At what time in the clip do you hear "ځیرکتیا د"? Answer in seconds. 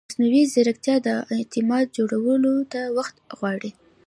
0.53-1.09